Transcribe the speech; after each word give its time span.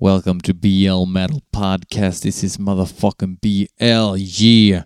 Welcome 0.00 0.40
to 0.42 0.54
BL 0.54 1.04
Metal 1.04 1.42
Podcast. 1.52 2.22
This 2.22 2.42
is 2.42 2.56
motherfucking 2.56 3.42
BL. 3.42 4.16
Yeah. 4.16 4.84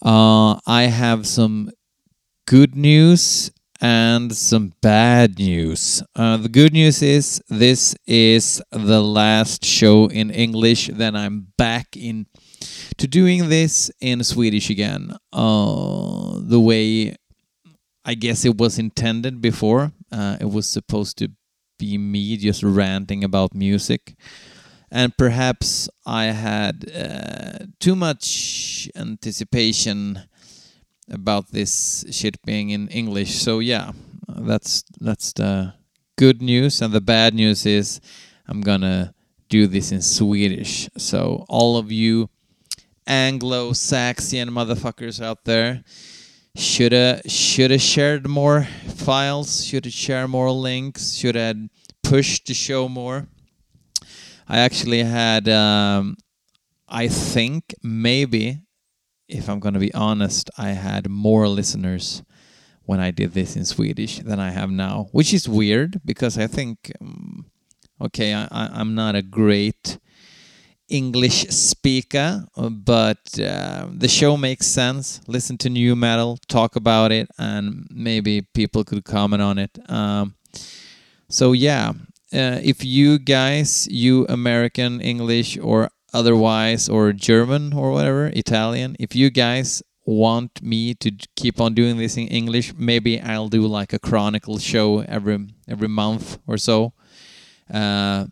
Uh, 0.00 0.60
I 0.68 0.82
have 0.84 1.26
some 1.26 1.72
good 2.46 2.76
news 2.76 3.50
and 3.80 4.32
some 4.32 4.74
bad 4.80 5.40
news. 5.40 6.00
Uh, 6.14 6.36
the 6.36 6.48
good 6.48 6.72
news 6.72 7.02
is 7.02 7.42
this 7.48 7.96
is 8.06 8.62
the 8.70 9.02
last 9.02 9.64
show 9.64 10.06
in 10.06 10.30
English. 10.30 10.90
Then 10.92 11.16
I'm 11.16 11.48
back 11.58 11.96
in 11.96 12.28
to 12.98 13.08
doing 13.08 13.48
this 13.48 13.90
in 14.00 14.22
Swedish 14.22 14.70
again. 14.70 15.16
Uh, 15.32 16.38
the 16.38 16.60
way 16.60 17.16
I 18.04 18.14
guess 18.14 18.44
it 18.44 18.58
was 18.58 18.78
intended 18.78 19.40
before. 19.42 19.90
Uh, 20.12 20.36
it 20.40 20.50
was 20.50 20.68
supposed 20.68 21.18
to 21.18 21.32
be 21.78 21.98
me 21.98 22.36
just 22.36 22.62
ranting 22.62 23.24
about 23.24 23.54
music. 23.54 24.14
And 24.90 25.16
perhaps 25.16 25.88
I 26.06 26.26
had 26.26 26.90
uh, 26.94 27.66
too 27.80 27.96
much 27.96 28.88
anticipation 28.94 30.20
about 31.10 31.50
this 31.50 32.04
shit 32.10 32.40
being 32.44 32.70
in 32.70 32.88
English. 32.88 33.34
So 33.34 33.58
yeah, 33.58 33.92
that's 34.28 34.84
that's 35.00 35.32
the 35.32 35.74
good 36.16 36.40
news, 36.40 36.80
and 36.80 36.92
the 36.92 37.00
bad 37.00 37.34
news 37.34 37.66
is 37.66 38.00
I'm 38.46 38.60
gonna 38.60 39.14
do 39.48 39.66
this 39.66 39.92
in 39.92 40.00
Swedish. 40.02 40.88
So 40.96 41.44
all 41.48 41.76
of 41.76 41.90
you 41.90 42.30
Anglo-Saxon 43.06 44.48
motherfuckers 44.48 45.22
out 45.22 45.44
there 45.44 45.84
shoulda 46.56 47.20
shoulda 47.26 47.78
shared 47.78 48.28
more 48.28 48.64
files, 48.86 49.64
shoulda 49.64 49.90
shared 49.90 50.30
more 50.30 50.50
links, 50.50 51.14
shoulda 51.14 51.40
had 51.40 51.68
pushed 52.02 52.46
the 52.46 52.54
show 52.54 52.88
more. 52.88 53.26
I 54.46 54.58
actually 54.58 55.02
had, 55.02 55.48
um, 55.48 56.16
I 56.88 57.08
think 57.08 57.74
maybe, 57.82 58.60
if 59.28 59.48
I'm 59.48 59.58
gonna 59.58 59.78
be 59.78 59.92
honest, 59.94 60.50
I 60.58 60.70
had 60.70 61.08
more 61.08 61.48
listeners 61.48 62.22
when 62.84 63.00
I 63.00 63.10
did 63.10 63.32
this 63.32 63.56
in 63.56 63.64
Swedish 63.64 64.18
than 64.20 64.38
I 64.38 64.50
have 64.50 64.70
now, 64.70 65.08
which 65.12 65.32
is 65.32 65.48
weird 65.48 66.00
because 66.04 66.36
I 66.36 66.46
think, 66.46 66.92
um, 67.00 67.46
okay, 68.00 68.34
I, 68.34 68.44
I, 68.50 68.68
I'm 68.74 68.94
not 68.94 69.14
a 69.14 69.22
great 69.22 69.98
English 70.88 71.48
speaker, 71.48 72.46
but 72.56 73.38
uh, 73.40 73.86
the 73.90 74.08
show 74.08 74.36
makes 74.36 74.66
sense. 74.66 75.20
Listen 75.26 75.56
to 75.58 75.70
new 75.70 75.96
metal, 75.96 76.38
talk 76.48 76.76
about 76.76 77.12
it, 77.12 77.28
and 77.38 77.86
maybe 77.90 78.42
people 78.42 78.84
could 78.84 79.04
comment 79.04 79.42
on 79.42 79.58
it. 79.58 79.78
Um, 79.88 80.34
so 81.28 81.52
yeah, 81.52 81.92
uh, 82.32 82.60
if 82.62 82.84
you 82.84 83.18
guys, 83.18 83.88
you 83.90 84.26
American 84.28 85.00
English 85.00 85.58
or 85.58 85.90
otherwise, 86.12 86.88
or 86.88 87.12
German 87.12 87.72
or 87.72 87.90
whatever, 87.90 88.26
Italian, 88.26 88.96
if 88.98 89.16
you 89.16 89.30
guys 89.30 89.82
want 90.06 90.62
me 90.62 90.94
to 90.94 91.10
keep 91.34 91.60
on 91.60 91.74
doing 91.74 91.96
this 91.96 92.16
in 92.16 92.28
English, 92.28 92.74
maybe 92.74 93.20
I'll 93.20 93.48
do 93.48 93.66
like 93.66 93.92
a 93.92 93.98
chronicle 93.98 94.58
show 94.58 95.00
every 95.00 95.48
every 95.66 95.88
month 95.88 96.38
or 96.46 96.58
so. 96.58 96.92
Uh, 97.72 98.26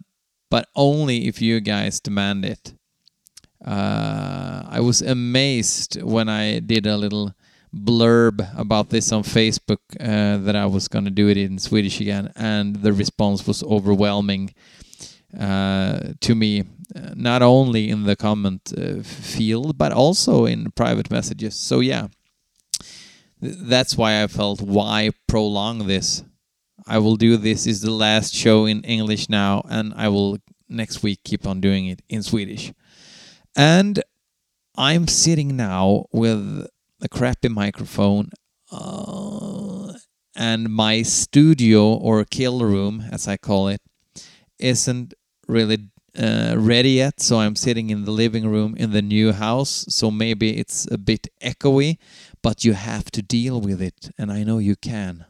but 0.52 0.68
only 0.76 1.26
if 1.28 1.40
you 1.40 1.60
guys 1.60 1.98
demand 1.98 2.44
it. 2.44 2.74
Uh, 3.64 4.62
I 4.68 4.80
was 4.80 5.00
amazed 5.00 5.90
when 6.02 6.28
I 6.28 6.58
did 6.58 6.86
a 6.86 6.98
little 6.98 7.32
blurb 7.74 8.36
about 8.58 8.90
this 8.90 9.12
on 9.12 9.22
Facebook 9.22 9.80
uh, 9.98 10.36
that 10.44 10.54
I 10.54 10.66
was 10.66 10.88
going 10.88 11.06
to 11.06 11.10
do 11.10 11.28
it 11.28 11.38
in 11.38 11.58
Swedish 11.58 12.02
again, 12.02 12.30
and 12.36 12.76
the 12.76 12.92
response 12.92 13.46
was 13.46 13.62
overwhelming 13.62 14.52
uh, 15.40 16.12
to 16.20 16.34
me, 16.34 16.64
uh, 16.94 17.14
not 17.14 17.40
only 17.40 17.88
in 17.88 18.02
the 18.02 18.14
comment 18.14 18.74
uh, 18.76 19.02
field, 19.02 19.78
but 19.78 19.90
also 19.90 20.44
in 20.44 20.70
private 20.72 21.10
messages. 21.10 21.54
So, 21.54 21.80
yeah, 21.80 22.08
th- 23.40 23.56
that's 23.72 23.96
why 23.96 24.22
I 24.22 24.26
felt 24.26 24.60
why 24.60 25.12
prolong 25.26 25.86
this. 25.86 26.24
I 26.86 26.98
will 26.98 27.16
do 27.16 27.36
this 27.36 27.66
is 27.66 27.80
the 27.80 27.90
last 27.90 28.34
show 28.34 28.66
in 28.66 28.82
English 28.82 29.28
now, 29.28 29.62
and 29.68 29.92
I 29.96 30.08
will 30.08 30.38
next 30.68 31.02
week 31.02 31.20
keep 31.24 31.46
on 31.46 31.60
doing 31.60 31.86
it 31.86 32.02
in 32.08 32.22
Swedish. 32.22 32.72
And 33.54 34.02
I'm 34.76 35.06
sitting 35.06 35.56
now 35.56 36.06
with 36.12 36.66
a 37.00 37.08
crappy 37.08 37.48
microphone, 37.48 38.30
uh, 38.70 39.92
and 40.34 40.70
my 40.70 41.02
studio 41.02 41.92
or 41.92 42.24
kill 42.24 42.60
room, 42.60 43.04
as 43.12 43.28
I 43.28 43.36
call 43.36 43.68
it, 43.68 43.82
isn't 44.58 45.12
really 45.46 45.90
uh, 46.18 46.54
ready 46.56 46.92
yet. 46.92 47.20
So 47.20 47.38
I'm 47.38 47.56
sitting 47.56 47.90
in 47.90 48.04
the 48.04 48.10
living 48.10 48.46
room 48.46 48.74
in 48.76 48.92
the 48.92 49.02
new 49.02 49.32
house. 49.32 49.84
So 49.88 50.10
maybe 50.10 50.58
it's 50.58 50.90
a 50.90 50.98
bit 50.98 51.28
echoey, 51.42 51.98
but 52.42 52.64
you 52.64 52.72
have 52.72 53.10
to 53.12 53.22
deal 53.22 53.60
with 53.60 53.82
it, 53.82 54.10
and 54.16 54.32
I 54.32 54.42
know 54.42 54.58
you 54.58 54.76
can. 54.76 55.26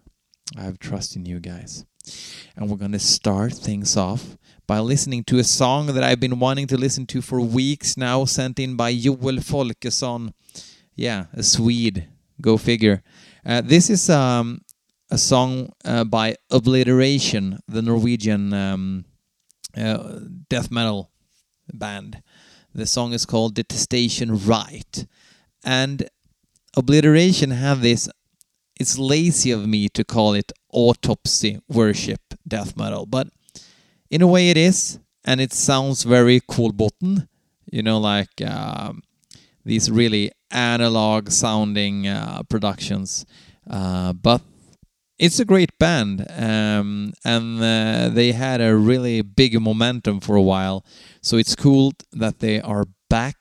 I 0.56 0.62
have 0.62 0.78
trust 0.78 1.16
in 1.16 1.24
you 1.26 1.40
guys. 1.40 1.84
And 2.56 2.68
we're 2.68 2.76
going 2.76 2.92
to 2.92 2.98
start 2.98 3.52
things 3.52 3.96
off 3.96 4.36
by 4.66 4.80
listening 4.80 5.24
to 5.24 5.38
a 5.38 5.44
song 5.44 5.86
that 5.86 6.04
I've 6.04 6.20
been 6.20 6.38
wanting 6.38 6.66
to 6.68 6.76
listen 6.76 7.06
to 7.06 7.22
for 7.22 7.40
weeks 7.40 7.96
now, 7.96 8.24
sent 8.24 8.58
in 8.58 8.76
by 8.76 8.94
Joel 8.94 9.38
Folkesson. 9.38 10.32
Yeah, 10.94 11.26
a 11.32 11.42
Swede. 11.42 12.08
Go 12.40 12.58
figure. 12.58 13.02
Uh, 13.46 13.62
this 13.64 13.88
is 13.88 14.10
um, 14.10 14.62
a 15.10 15.18
song 15.18 15.72
uh, 15.84 16.04
by 16.04 16.36
Obliteration, 16.50 17.58
the 17.68 17.82
Norwegian 17.82 18.52
um, 18.52 19.04
uh, 19.76 20.20
death 20.48 20.70
metal 20.70 21.10
band. 21.72 22.22
The 22.74 22.86
song 22.86 23.12
is 23.12 23.26
called 23.26 23.54
Detestation 23.54 24.36
Rite. 24.46 25.06
And 25.64 26.08
Obliteration 26.76 27.50
have 27.50 27.80
this 27.80 28.08
it's 28.82 28.98
lazy 28.98 29.52
of 29.52 29.66
me 29.66 29.88
to 29.88 30.02
call 30.04 30.34
it 30.34 30.50
autopsy 30.72 31.60
worship 31.68 32.20
death 32.46 32.76
metal, 32.76 33.06
but 33.06 33.28
in 34.10 34.20
a 34.20 34.26
way 34.26 34.50
it 34.50 34.56
is, 34.56 34.98
and 35.24 35.40
it 35.40 35.52
sounds 35.52 36.02
very 36.02 36.40
cool 36.48 36.72
button, 36.72 37.28
you 37.70 37.82
know, 37.82 37.98
like 37.98 38.42
um, 38.44 39.02
these 39.64 39.88
really 39.88 40.32
analog 40.50 41.30
sounding 41.30 42.08
uh, 42.08 42.42
productions. 42.48 43.24
Uh, 43.70 44.12
but 44.12 44.42
it's 45.16 45.38
a 45.38 45.44
great 45.44 45.78
band, 45.78 46.26
um, 46.36 47.12
and 47.24 47.62
uh, 47.62 48.08
they 48.12 48.32
had 48.32 48.60
a 48.60 48.74
really 48.74 49.22
big 49.22 49.60
momentum 49.60 50.18
for 50.18 50.34
a 50.34 50.42
while. 50.42 50.84
So 51.20 51.36
it's 51.36 51.54
cool 51.54 51.92
that 52.12 52.40
they 52.40 52.60
are 52.60 52.86
back. 53.08 53.38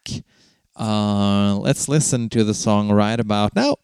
Uh, 0.80 1.58
let's 1.58 1.90
listen 1.90 2.30
to 2.30 2.44
the 2.44 2.54
song 2.54 2.92
right 2.92 3.20
about 3.20 3.56
now. 3.56 3.78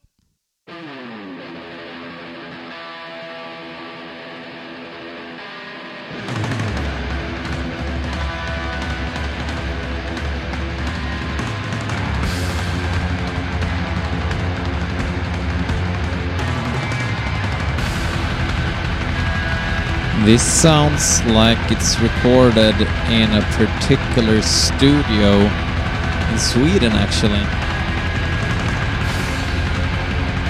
This 20.27 20.43
sounds 20.43 21.23
like 21.27 21.57
it's 21.71 21.97
recorded 22.01 22.75
in 23.09 23.31
a 23.31 23.41
particular 23.55 24.41
studio 24.41 25.39
in 25.39 26.38
Sweden, 26.38 26.91
actually. 26.91 27.39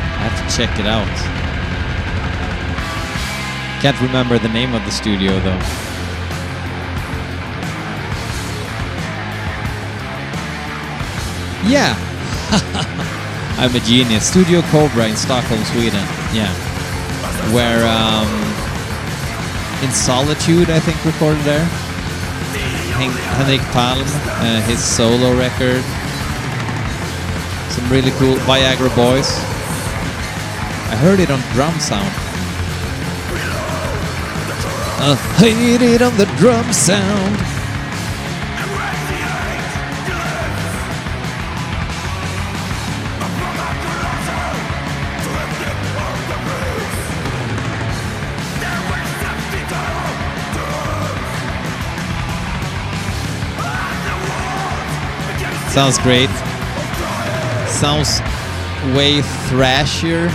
I 0.10 0.26
have 0.26 0.34
to 0.42 0.58
check 0.58 0.80
it 0.80 0.88
out. 0.88 1.06
Can't 3.80 4.02
remember 4.02 4.40
the 4.40 4.50
name 4.50 4.74
of 4.74 4.84
the 4.84 4.90
studio, 4.90 5.40
though. 5.42 5.62
Yeah! 11.70 11.94
I'm 13.60 13.76
a 13.76 13.80
genius. 13.82 14.28
Studio 14.28 14.64
Cobra 14.72 15.08
in 15.08 15.16
Stockholm, 15.16 15.64
Sweden. 15.66 16.04
Yeah. 16.34 16.52
Where, 17.54 17.86
um, 17.88 18.57
in 19.84 19.92
Solitude, 19.92 20.70
I 20.70 20.80
think, 20.80 21.04
recorded 21.06 21.44
there. 21.44 21.66
Hen- 22.98 23.12
Henrik 23.38 23.62
Palm, 23.72 24.00
uh, 24.02 24.62
his 24.62 24.84
solo 24.84 25.38
record. 25.38 25.84
Some 27.72 27.90
really 27.90 28.12
cool 28.12 28.36
Viagra 28.48 28.94
Boys. 28.96 29.30
I 30.90 30.96
heard 30.96 31.20
it 31.20 31.30
on 31.30 31.40
Drum 31.54 31.80
Sound. 31.80 32.12
I 35.00 35.14
heard 35.38 35.84
it 35.84 36.02
on 36.02 36.18
the 36.18 36.26
drum 36.38 36.74
sound. 36.74 37.38
Sounds 55.78 56.00
great. 56.00 56.30
Sounds 57.70 58.20
way 58.98 59.22
thrashier 59.46 60.28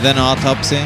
than 0.00 0.16
Autopsy. 0.16 0.80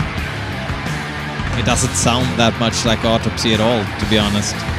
It 1.60 1.64
doesn't 1.64 1.94
sound 1.94 2.26
that 2.40 2.58
much 2.58 2.84
like 2.84 3.04
Autopsy 3.04 3.54
at 3.54 3.60
all, 3.60 3.84
to 4.00 4.10
be 4.10 4.18
honest. 4.18 4.71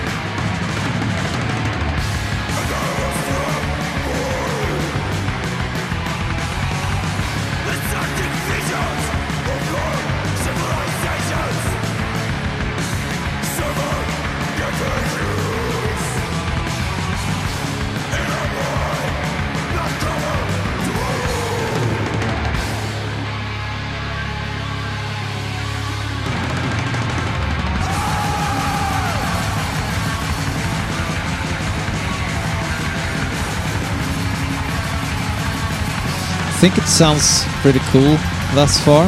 Think 36.64 36.78
it 36.78 36.88
sounds 36.88 37.44
pretty 37.62 37.80
cool 37.92 38.16
thus 38.56 38.80
far. 38.86 39.04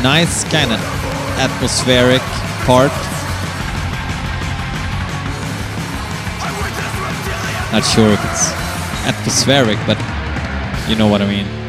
Nice 0.00 0.44
kind 0.44 0.70
of 0.70 0.78
atmospheric 1.40 2.22
part. 2.66 2.92
Not 7.72 7.82
sure 7.84 8.12
if 8.12 8.24
it's 8.30 8.52
atmospheric, 9.08 9.78
but 9.88 10.11
you 10.92 10.98
know 10.98 11.08
what 11.08 11.22
I 11.22 11.26
mean. 11.26 11.61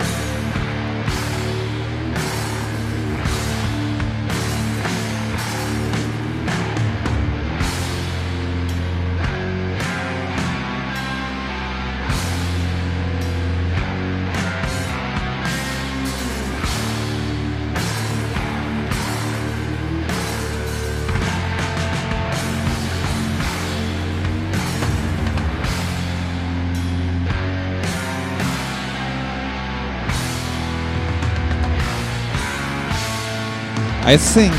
I 34.14 34.18
think 34.18 34.54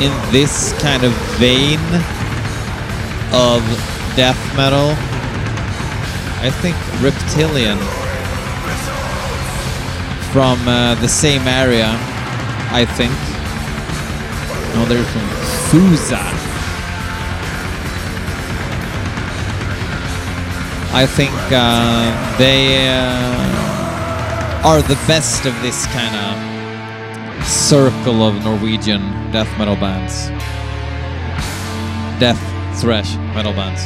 in 0.00 0.32
this 0.32 0.72
kind 0.80 1.04
of 1.04 1.12
vein 1.36 1.78
of 3.30 3.60
death 4.16 4.40
metal, 4.56 4.96
I 6.40 6.48
think 6.62 6.74
Reptilian 7.02 7.76
from 10.32 10.66
uh, 10.66 10.94
the 10.94 11.08
same 11.08 11.46
area, 11.46 11.90
I 12.72 12.86
think. 12.96 13.12
No, 14.74 14.86
they're 14.86 15.04
from 15.04 15.28
Fusa. 15.68 16.24
I 20.94 21.04
think 21.04 21.34
uh, 21.52 22.38
they 22.38 22.88
uh, 22.88 24.66
are 24.66 24.80
the 24.80 24.96
best 25.06 25.44
of 25.44 25.52
this 25.60 25.86
kind 25.88 26.16
of 26.16 26.27
circle 27.48 28.22
of 28.22 28.44
Norwegian 28.44 29.00
death 29.32 29.48
metal 29.58 29.74
bands. 29.74 30.28
Death 32.20 32.38
thrash 32.78 33.16
metal 33.34 33.54
bands. 33.54 33.80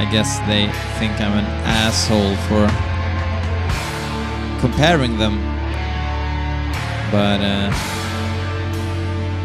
I 0.00 0.10
guess 0.10 0.38
they 0.48 0.66
think 0.98 1.20
I'm 1.20 1.36
an 1.36 1.44
asshole 1.68 2.36
for 2.48 2.66
comparing 4.60 5.18
them. 5.18 5.36
But 7.12 7.42
uh, 7.42 7.70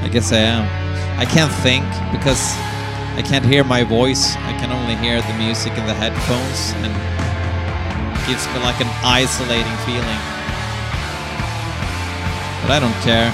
I 0.01 0.09
guess 0.09 0.31
I 0.31 0.37
am. 0.37 0.63
I 1.19 1.25
can't 1.25 1.51
think 1.61 1.83
because 2.13 2.53
I 3.17 3.21
can't 3.21 3.43
hear 3.43 3.65
my 3.65 3.83
voice. 3.83 4.35
I 4.37 4.53
can 4.59 4.71
only 4.71 4.95
hear 4.95 5.21
the 5.21 5.33
music 5.33 5.77
in 5.77 5.85
the 5.85 5.93
headphones 5.93 6.71
and 6.83 6.93
gives 8.25 8.47
me 8.47 8.59
like 8.63 8.79
an 8.79 8.89
isolating 9.03 9.75
feeling. 9.85 10.36
But 12.67 12.73
I 12.73 12.79
don't 12.81 12.91
care. 13.01 13.31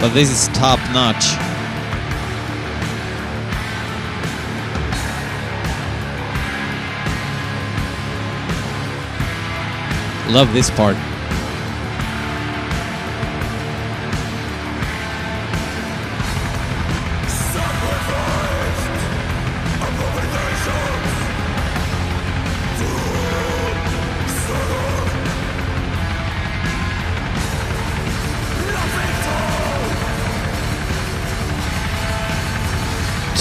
But 0.00 0.14
this 0.14 0.30
is 0.30 0.46
top 0.56 0.78
notch. 0.92 1.36
Love 10.32 10.52
this 10.52 10.70
part. 10.70 11.11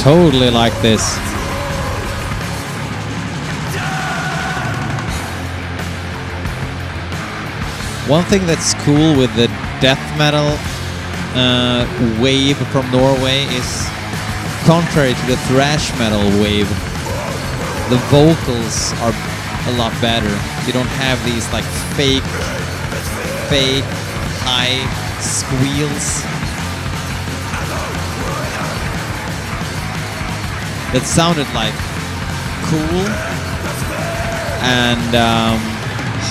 Totally 0.02 0.50
like 0.50 0.74
this. 0.82 1.16
One 8.10 8.24
thing 8.24 8.48
that's 8.48 8.74
cool 8.84 9.16
with 9.16 9.34
the 9.36 9.46
death 9.80 10.02
metal 10.18 10.58
uh, 11.38 11.86
wave 12.20 12.58
from 12.70 12.90
Norway 12.92 13.44
is, 13.54 13.88
contrary 14.66 15.14
to 15.14 15.26
the 15.28 15.38
thrash 15.46 15.96
metal 16.00 16.24
wave, 16.42 16.68
the 17.92 18.02
vocals 18.10 18.94
are 19.02 19.14
a 19.70 19.78
lot 19.78 19.94
better. 20.02 20.34
You 20.66 20.74
don't 20.74 20.90
have 20.98 21.24
these 21.24 21.46
like 21.54 21.64
fake, 21.96 22.26
fake 23.50 23.86
high 24.42 24.82
squeals. 25.22 26.31
That 30.92 31.04
sounded 31.08 31.48
like 31.56 31.72
cool 32.68 33.08
and 34.60 35.16
um, 35.16 35.56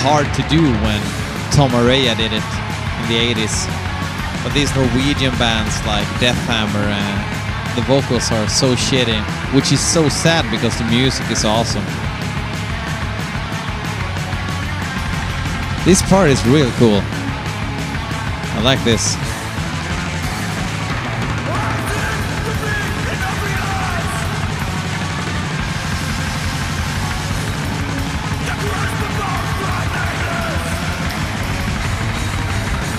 hard 0.05 0.29
to 0.37 0.43
do 0.53 0.61
when 0.85 1.01
Tom 1.49 1.71
Araya 1.71 2.15
did 2.15 2.31
it 2.31 2.45
in 2.45 3.05
the 3.09 3.17
80s. 3.33 3.65
But 4.43 4.53
these 4.53 4.69
Norwegian 4.75 5.33
bands 5.41 5.73
like 5.85 6.05
Deathhammer 6.21 6.85
and 6.93 7.75
the 7.75 7.81
vocals 7.83 8.31
are 8.31 8.47
so 8.47 8.75
shitty, 8.75 9.19
which 9.53 9.71
is 9.71 9.79
so 9.79 10.09
sad 10.09 10.49
because 10.51 10.77
the 10.77 10.85
music 10.85 11.29
is 11.31 11.43
awesome. 11.43 11.85
This 15.85 16.01
part 16.03 16.29
is 16.29 16.45
real 16.45 16.69
cool. 16.77 17.01
I 17.01 18.61
like 18.63 18.83
this. 18.83 19.30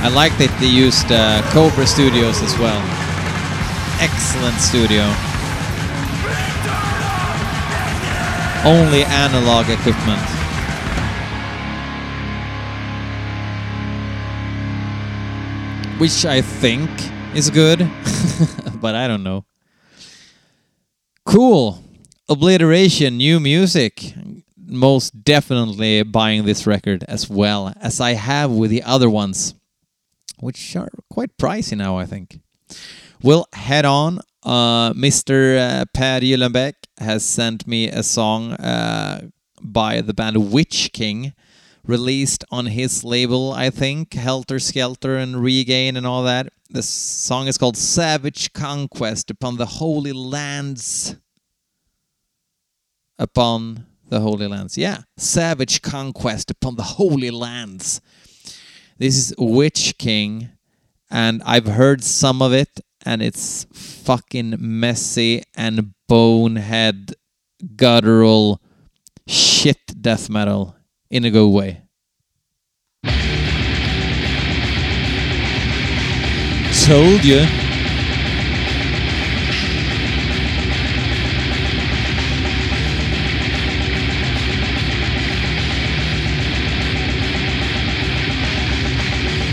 I 0.03 0.09
like 0.09 0.37
that 0.39 0.55
they 0.61 0.67
used 0.67 1.11
uh, 1.11 1.43
Cobra 1.53 1.87
Studios 1.87 2.43
as 2.43 2.59
well. 2.59 2.81
Excellent 4.01 4.59
studio. 4.59 5.07
only 8.65 9.03
analog 9.05 9.69
equipment. 9.69 10.21
Which 15.99 16.25
I 16.25 16.43
think 16.43 16.91
is 17.35 17.51
good, 17.51 17.79
but 18.81 18.95
I 18.95 19.09
don't 19.09 19.23
know. 19.23 19.45
Cool. 21.25 21.83
Obliteration, 22.29 23.17
new 23.17 23.41
music. 23.41 24.15
Most 24.57 25.25
definitely 25.25 26.03
buying 26.03 26.45
this 26.45 26.67
record 26.67 27.05
as 27.09 27.29
well 27.29 27.75
as 27.81 28.01
I 28.01 28.13
have 28.13 28.51
with 28.53 28.71
the 28.71 28.83
other 28.83 29.11
ones, 29.11 29.55
which 30.43 30.75
are 30.75 30.89
quite 31.09 31.37
pricey 31.39 31.77
now, 31.77 31.97
I 31.97 32.05
think. 32.05 32.41
We'll 33.23 33.47
head 33.53 33.85
on. 33.85 34.21
Uh, 34.43 34.93
Mr. 34.93 35.57
Uh, 35.57 35.85
Per 35.95 36.19
Gyllenbeck 36.21 36.75
has 36.99 37.25
sent 37.25 37.65
me 37.65 37.89
a 37.89 38.03
song 38.03 38.55
uh, 38.55 39.29
by 39.63 40.01
the 40.01 40.13
band 40.13 40.51
Witch 40.51 40.91
King, 40.93 41.33
released 41.87 42.45
on 42.51 42.67
his 42.67 43.05
label, 43.05 43.53
I 43.53 43.71
think, 43.71 44.15
Helter 44.15 44.59
Skelter 44.59 45.17
and 45.17 45.41
Regain 45.41 45.97
and 45.97 46.05
all 46.05 46.25
that. 46.25 46.53
The 46.71 46.83
song 46.83 47.47
is 47.47 47.57
called 47.57 47.77
Savage 47.77 48.53
Conquest 48.53 49.31
upon 49.31 49.59
the 49.59 49.67
Holy 49.67 50.13
Lands. 50.13 51.15
Upon 53.17 53.87
the 54.09 54.19
Holy 54.19 54.49
Lands. 54.49 54.77
Yeah, 54.77 55.03
Savage 55.17 55.83
Conquest 55.83 56.51
upon 56.51 56.75
the 56.75 56.83
Holy 56.83 57.31
Lands. 57.31 58.01
This 59.03 59.17
is 59.17 59.35
Witch 59.37 59.99
King, 59.99 60.51
and 61.11 61.43
I've 61.45 61.67
heard 61.67 62.05
some 62.05 62.41
of 62.41 62.53
it, 62.53 62.69
and 63.05 63.21
it's 63.21 63.67
fucking 63.73 64.55
messy 64.61 65.43
and 65.57 65.93
bonehead, 66.07 67.17
guttural 67.75 68.61
shit 69.27 70.01
death 70.01 70.31
metal 70.31 70.77
in 71.11 71.25
a 71.25 71.33
good 71.33 71.49
way. 71.49 71.83
Told 76.87 77.25
you. 77.25 77.62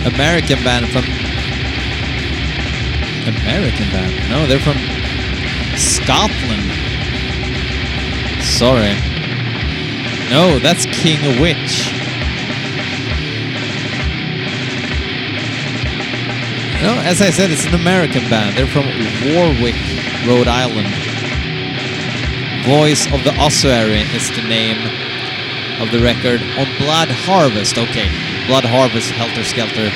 American 0.06 0.64
band 0.64 0.88
from 0.90 1.04
American 3.28 3.90
band. 3.92 4.30
No, 4.30 4.48
they're 4.48 4.60
from 4.60 4.78
Scotland. 5.78 6.72
Sorry. 8.44 8.96
No, 10.30 10.60
that's 10.60 10.86
King 10.86 11.20
of 11.26 11.40
Witch. 11.40 11.92
No, 16.82 16.96
as 17.04 17.22
I 17.22 17.30
said, 17.30 17.52
it's 17.52 17.66
an 17.66 17.76
American 17.76 18.30
band. 18.30 18.56
They're 18.56 18.66
from 18.66 18.86
Warwick, 19.36 19.76
Rhode 20.26 20.48
Island. 20.48 20.88
Voice 22.66 23.06
of 23.12 23.24
the 23.24 23.36
Ossuary 23.38 24.02
is 24.16 24.30
the 24.32 24.44
name 24.48 24.80
of 25.82 25.92
the 25.92 26.00
record 26.00 26.42
on 26.58 26.68
Blood 26.78 27.10
Harvest. 27.10 27.78
Okay, 27.78 28.08
Blood 28.50 28.66
Harvest, 28.66 29.12
Helter 29.12 29.44
Skelter. 29.44 29.92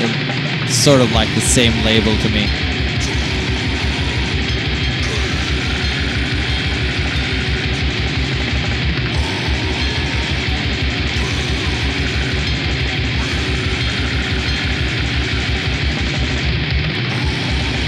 They're 0.00 0.68
sort 0.68 1.02
of 1.02 1.12
like 1.12 1.28
the 1.34 1.42
same 1.42 1.84
label 1.84 2.16
to 2.16 2.30
me. 2.30 2.46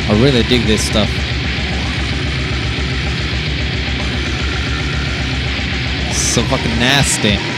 I 0.07 0.23
really 0.23 0.43
dig 0.43 0.67
this 0.67 0.87
stuff. 0.87 1.09
So 6.15 6.43
fucking 6.43 6.79
nasty. 6.79 7.50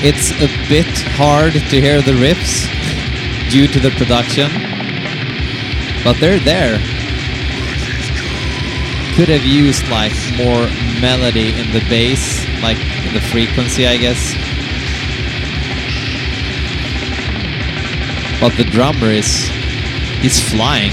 It's 0.00 0.30
a 0.30 0.46
bit 0.68 0.86
hard 1.18 1.54
to 1.54 1.80
hear 1.80 2.00
the 2.00 2.12
riffs 2.12 2.70
due 3.50 3.66
to 3.66 3.80
the 3.80 3.90
production, 3.90 4.48
but 6.04 6.20
they're 6.20 6.38
there. 6.38 6.78
Could 9.16 9.28
have 9.28 9.44
used 9.44 9.82
like 9.88 10.12
more 10.36 10.70
melody 11.02 11.48
in 11.48 11.72
the 11.72 11.82
bass, 11.90 12.46
like 12.62 12.78
the 13.12 13.20
frequency, 13.32 13.88
I 13.88 13.96
guess. 13.96 14.34
But 18.40 18.56
the 18.56 18.70
drummer 18.70 19.10
is 19.10 19.48
he's 20.22 20.38
flying. 20.38 20.92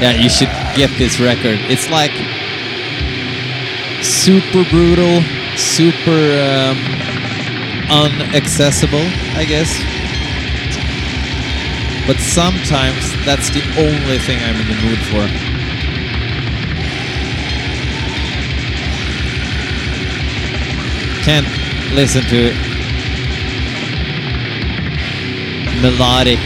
Yeah, 0.00 0.12
you 0.12 0.28
should 0.28 0.48
get 0.76 0.96
this 0.96 1.18
record. 1.18 1.58
It's 1.68 1.90
like 1.90 2.12
super 4.00 4.62
brutal, 4.70 5.22
super 5.56 6.38
um, 6.38 6.78
unaccessible, 7.90 9.04
I 9.34 9.44
guess. 9.44 9.74
But 12.06 12.18
sometimes 12.20 13.12
that's 13.24 13.50
the 13.50 13.62
only 13.76 14.18
thing 14.18 14.38
I'm 14.38 14.54
in 14.60 14.68
the 14.68 14.78
mood 14.86 14.98
for. 15.10 15.26
Can't 21.24 21.46
listen 21.92 22.22
to 22.22 22.54
melodic 25.82 26.38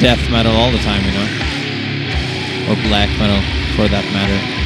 death 0.00 0.28
metal 0.30 0.52
all 0.56 0.72
the 0.72 0.78
time, 0.78 1.04
you 1.04 1.12
know? 1.12 1.41
Or 2.72 2.82
black 2.84 3.08
metal 3.18 3.40
for 3.76 3.86
that 3.88 4.04
matter. 4.12 4.62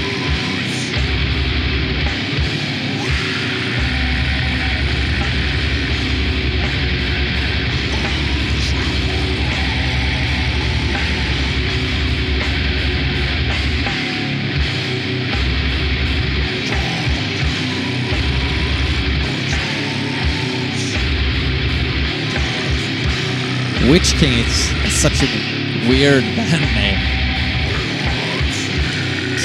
Witch 23.91 24.15
King 24.15 24.39
is 24.39 24.93
such 24.93 25.23
a 25.23 25.89
weird 25.89 26.23
band 26.37 26.63
name. 26.75 27.16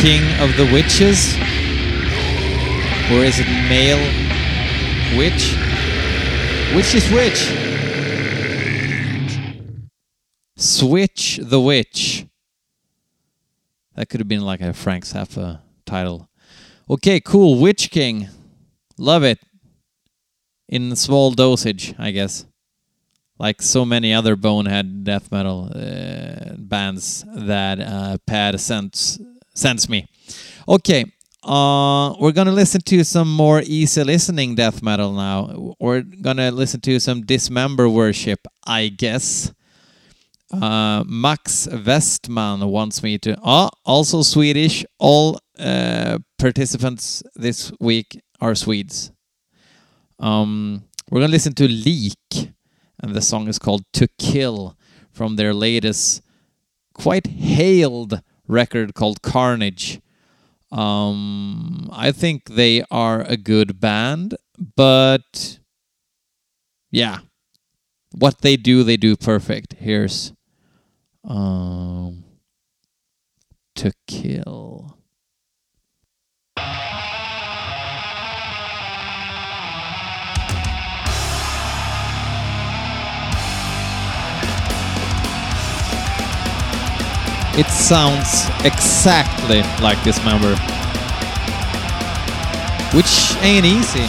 King 0.02 0.24
of 0.40 0.58
the 0.58 0.66
Witches? 0.74 1.36
Or 3.12 3.24
is 3.24 3.40
it 3.40 3.46
male 3.70 4.00
witch? 5.16 5.54
Which 6.76 6.96
is 6.96 7.08
which? 7.12 7.38
Switch 10.56 11.40
the 11.44 11.62
Witch. 11.62 12.26
That 13.94 14.10
could 14.10 14.20
have 14.20 14.28
been 14.28 14.42
like 14.42 14.62
a 14.62 14.74
Frank 14.74 15.06
Zappa 15.06 15.62
title. 15.86 16.28
Okay, 16.90 17.20
cool. 17.20 17.62
Witch 17.62 17.92
King. 17.92 18.28
Love 18.98 19.24
it. 19.24 19.38
In 20.68 20.96
small 20.96 21.30
dosage, 21.30 21.94
I 22.00 22.10
guess. 22.10 22.48
Like 23.38 23.62
so 23.62 23.86
many 23.86 24.16
other 24.16 24.36
bonehead 24.36 25.04
death 25.04 25.32
metal 25.32 25.72
uh, 25.76 26.56
bands 26.58 27.24
that 27.28 27.80
uh, 27.80 28.18
Pad 28.26 28.60
sent 28.60 29.20
sends 29.62 29.88
me. 29.90 30.00
Okay, 30.68 31.06
Uh, 31.44 32.14
we're 32.22 32.32
gonna 32.40 32.52
listen 32.64 32.80
to 32.82 33.04
some 33.04 33.28
more 33.36 33.64
easy 33.66 34.04
listening 34.04 34.54
death 34.56 34.84
metal 34.84 35.12
now. 35.12 35.74
We're 35.80 36.04
gonna 36.04 36.52
listen 36.52 36.82
to 36.82 37.00
some 37.00 37.26
Dismember 37.26 37.90
worship, 37.90 38.42
I 38.80 38.90
guess. 38.90 39.52
Uh, 40.54 41.04
Max 41.08 41.68
Westman 41.88 42.60
wants 42.70 43.02
me 43.02 43.18
to. 43.26 43.36
Oh, 43.44 43.70
also 43.86 44.22
Swedish. 44.22 44.86
All 45.00 45.40
uh, 45.58 46.20
participants 46.38 47.24
this 47.36 47.72
week 47.80 48.22
are 48.40 48.54
Swedes. 48.54 49.12
Um, 50.20 50.84
we're 51.10 51.22
gonna 51.22 51.32
listen 51.32 51.56
to 51.56 51.68
Lik, 51.68 52.54
and 53.02 53.16
the 53.16 53.22
song 53.22 53.48
is 53.48 53.58
called 53.58 53.82
"To 53.94 54.08
Kill" 54.20 54.78
from 55.12 55.38
their 55.38 55.54
latest, 55.56 56.22
quite 56.94 57.26
hailed 57.28 58.22
record 58.52 58.94
called 58.94 59.22
Carnage. 59.22 60.02
Um, 60.72 61.90
I 61.92 62.12
think 62.12 62.50
they 62.50 62.84
are 62.92 63.22
a 63.22 63.38
good 63.38 63.80
band, 63.80 64.36
but 64.76 65.60
yeah, 66.92 67.20
what 68.12 68.42
they 68.42 68.58
do, 68.58 68.84
they 68.84 68.98
do 68.98 69.16
perfect. 69.16 69.74
Here's 69.74 70.34
um, 71.24 72.24
to 73.76 73.92
kill. 74.08 74.98
It 87.58 87.68
sounds 87.68 88.48
exactly 88.64 89.62
like 89.84 90.02
Dismember. 90.06 90.56
Which 92.96 93.36
ain't 93.42 93.66
easy. 93.66 94.08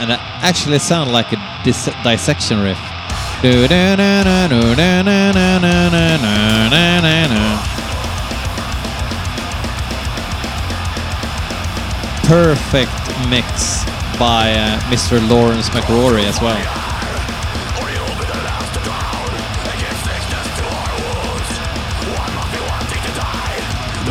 And 0.00 0.10
it 0.12 0.20
actually 0.42 0.78
sounds 0.78 1.10
like 1.10 1.32
a 1.34 1.60
dis 1.62 1.90
dissection 2.02 2.60
riff. 2.60 2.78
Perfect 12.26 13.03
mix 13.28 13.84
by 14.18 14.52
uh, 14.52 14.80
Mr. 14.90 15.20
Lawrence 15.28 15.68
Mackrory 15.70 16.24
as 16.24 16.40
well. 16.40 16.58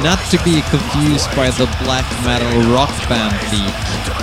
Not 0.04 0.20
to 0.32 0.44
be 0.44 0.62
confused 0.64 1.34
by 1.36 1.50
the 1.52 1.66
black 1.84 2.06
metal 2.26 2.74
rock 2.74 2.92
band 3.08 3.34
Leak. 3.52 4.23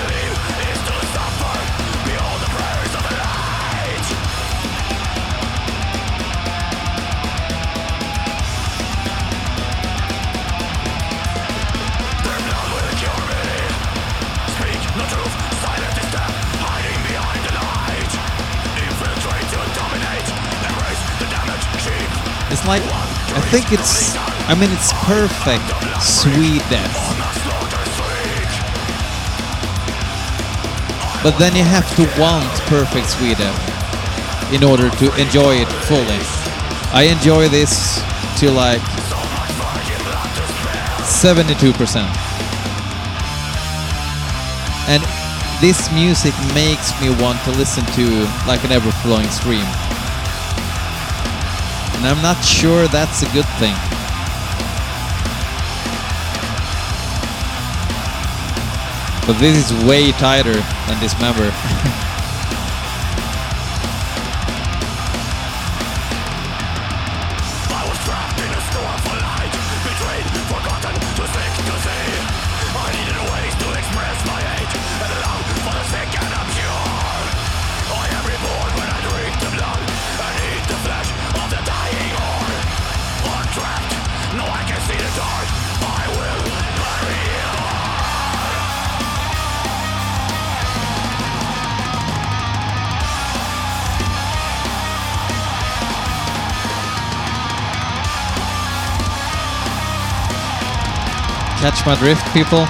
Like, 22.70 22.86
I 23.34 23.40
think 23.50 23.72
it's, 23.72 24.14
I 24.46 24.54
mean, 24.54 24.70
it's 24.70 24.92
perfect 25.02 25.66
Swedeath. 25.98 26.94
But 31.20 31.36
then 31.36 31.56
you 31.56 31.64
have 31.64 31.90
to 31.96 32.06
want 32.20 32.46
perfect 32.70 33.08
Swedeath 33.08 34.54
in 34.54 34.62
order 34.62 34.88
to 34.88 35.06
enjoy 35.20 35.56
it 35.56 35.66
fully. 35.90 36.22
I 36.94 37.10
enjoy 37.10 37.48
this 37.48 38.00
to 38.38 38.52
like 38.52 38.80
72%. 41.10 42.06
And 44.86 45.02
this 45.60 45.90
music 45.90 46.34
makes 46.54 46.94
me 47.00 47.10
want 47.20 47.42
to 47.42 47.50
listen 47.50 47.84
to 47.98 48.30
like 48.46 48.62
an 48.62 48.70
ever 48.70 48.92
flowing 49.02 49.28
stream. 49.30 49.66
And 52.00 52.08
I'm 52.08 52.22
not 52.22 52.42
sure 52.42 52.88
that's 52.88 53.20
a 53.20 53.26
good 53.26 53.44
thing. 53.60 53.76
But 59.26 59.38
this 59.38 59.70
is 59.70 59.84
way 59.84 60.12
tighter 60.12 60.54
than 60.54 60.98
Dismember. 60.98 61.52
Catch 101.60 101.84
my 101.84 101.94
drift, 101.96 102.24
people? 102.32 102.64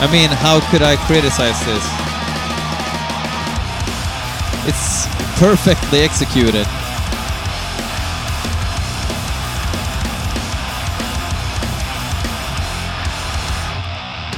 I 0.00 0.08
mean, 0.12 0.30
how 0.30 0.60
could 0.70 0.82
I 0.82 0.94
criticize 0.94 1.58
this? 1.66 1.84
It's 4.68 5.08
perfectly 5.40 6.02
executed. 6.02 6.64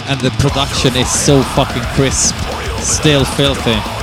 And 0.09 0.19
the 0.23 0.31
production 0.39 0.97
is 0.97 1.11
so 1.11 1.43
fucking 1.43 1.83
crisp. 1.95 2.35
Still 2.79 3.27
filthy. 3.27 4.00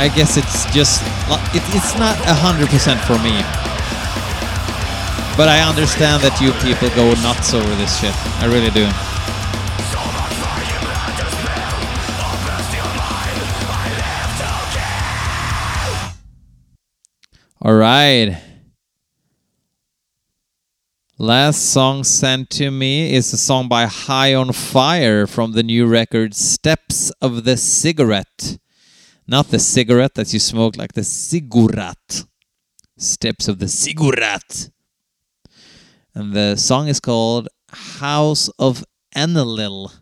I 0.00 0.08
guess 0.08 0.38
it's 0.38 0.64
just 0.72 1.02
it, 1.54 1.62
it's 1.76 1.98
not 1.98 2.16
hundred 2.24 2.70
percent 2.70 2.98
for 3.02 3.18
me. 3.18 3.36
But 5.36 5.50
I 5.50 5.60
understand 5.60 6.22
that 6.22 6.40
you 6.40 6.52
people 6.64 6.88
go 6.96 7.12
nuts 7.20 7.52
over 7.52 7.68
this 7.76 8.00
shit. 8.00 8.14
I 8.40 8.46
really 8.46 8.70
do. 8.70 8.88
All 17.60 17.74
right. 17.74 18.40
Last 21.18 21.74
song 21.74 22.04
sent 22.04 22.48
to 22.52 22.70
me 22.70 23.12
is 23.12 23.34
a 23.34 23.36
song 23.36 23.68
by 23.68 23.84
High 23.84 24.32
on 24.32 24.54
Fire 24.54 25.26
from 25.26 25.52
the 25.52 25.62
new 25.62 25.86
record 25.86 26.34
Steps 26.34 27.10
of 27.20 27.44
the 27.44 27.58
Cigarette. 27.58 28.56
Not 29.30 29.46
the 29.46 29.60
cigarette 29.60 30.14
that 30.14 30.32
you 30.32 30.40
smoke, 30.40 30.76
like 30.76 30.94
the 30.94 31.04
ziggurat. 31.04 32.24
Steps 32.98 33.46
of 33.46 33.60
the 33.60 33.68
Ziggurat. 33.68 34.70
And 36.12 36.32
the 36.32 36.56
song 36.56 36.88
is 36.88 36.98
called 36.98 37.46
House 37.68 38.48
of 38.58 38.84
Enlil. 39.14 39.92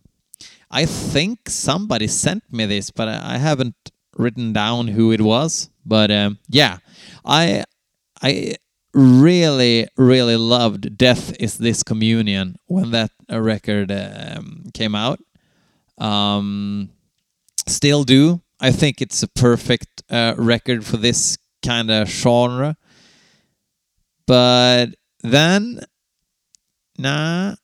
I 0.70 0.86
think 0.86 1.50
somebody 1.50 2.06
sent 2.06 2.42
me 2.50 2.64
this, 2.64 2.90
but 2.90 3.06
I 3.06 3.36
haven't 3.36 3.76
written 4.16 4.54
down 4.54 4.88
who 4.88 5.12
it 5.12 5.20
was. 5.20 5.68
But 5.84 6.10
um, 6.10 6.38
yeah, 6.48 6.78
I 7.22 7.64
I 8.22 8.54
really 8.94 9.88
really 9.98 10.36
loved 10.36 10.96
"Death 10.96 11.36
Is 11.38 11.58
This 11.58 11.82
Communion" 11.82 12.56
when 12.64 12.92
that 12.92 13.10
uh, 13.30 13.38
record 13.38 13.92
um, 13.92 14.70
came 14.72 14.94
out. 14.94 15.20
Um, 15.98 16.88
still 17.66 18.04
do. 18.04 18.40
I 18.60 18.70
think 18.72 19.00
it's 19.00 19.22
a 19.22 19.28
perfect 19.28 20.02
uh, 20.10 20.34
record 20.36 20.84
for 20.84 20.96
this 20.96 21.38
kind 21.62 21.90
of 21.90 22.08
genre. 22.08 22.76
But 24.26 24.94
then, 25.22 25.80
nah, 26.98 27.54